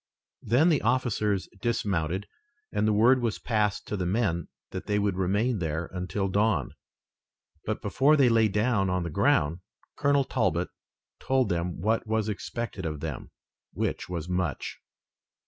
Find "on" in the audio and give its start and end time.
8.89-9.03